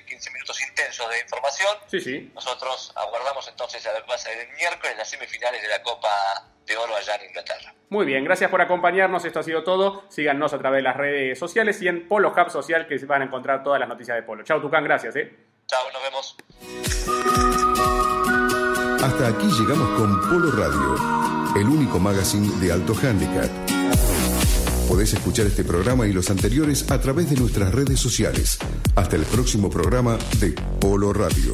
15 0.07 0.31
minutos 0.31 0.63
intensos 0.69 1.09
de 1.09 1.21
información. 1.21 1.77
Sí, 1.87 2.01
sí. 2.01 2.31
Nosotros 2.35 2.93
aguardamos 2.95 3.49
entonces 3.49 3.87
a 3.87 3.93
ver 3.93 4.03
qué 4.03 4.09
pasa 4.09 4.31
el 4.33 4.49
miércoles 4.55 4.93
en 4.93 4.99
las 4.99 5.09
semifinales 5.09 5.63
de 5.63 5.69
la 5.69 5.83
Copa 5.83 6.11
de 6.67 6.77
Oro 6.77 6.95
allá 6.95 7.15
en 7.17 7.29
Inglaterra. 7.29 7.75
Muy 7.89 8.05
bien, 8.05 8.25
gracias 8.25 8.51
por 8.51 8.61
acompañarnos, 8.61 9.25
esto 9.25 9.41
ha 9.41 9.43
sido 9.43 9.65
todo. 9.65 10.05
Síganos 10.11 10.53
a 10.53 10.59
través 10.59 10.79
de 10.79 10.83
las 10.83 10.97
redes 10.97 11.39
sociales 11.39 11.81
y 11.81 11.89
en 11.89 12.09
Polo 12.09 12.35
Hub 12.37 12.51
Social 12.51 12.87
que 12.87 12.99
se 12.99 13.07
van 13.07 13.23
a 13.23 13.25
encontrar 13.27 13.63
todas 13.63 13.81
las 13.81 13.89
noticias 13.89 14.17
de 14.17 14.23
Polo. 14.23 14.45
Chao, 14.45 14.61
Tucán, 14.61 14.85
gracias. 14.85 15.17
¿eh? 15.17 15.33
Chao, 15.67 15.91
nos 15.93 16.03
vemos. 16.03 16.37
Hasta 19.03 19.29
aquí 19.29 19.47
llegamos 19.47 19.99
con 19.99 20.21
Polo 20.29 20.51
Radio, 20.51 21.55
el 21.57 21.67
único 21.67 21.99
magazine 21.99 22.49
de 22.61 22.73
alto 22.73 22.93
handicap. 22.95 23.51
Podés 24.89 25.15
escuchar 25.15 25.47
este 25.47 25.65
programa 25.65 26.07
y 26.07 26.13
los 26.13 26.31
anteriores 26.31 26.91
a 26.91 27.01
través 27.01 27.29
de 27.29 27.37
nuestras 27.37 27.75
redes 27.75 27.99
sociales. 27.99 28.59
Hasta 28.95 29.17
el 29.17 29.23
próximo 29.23 29.69
programa 29.69 30.17
de 30.39 30.55
Polo 30.81 31.13
Radio. 31.13 31.53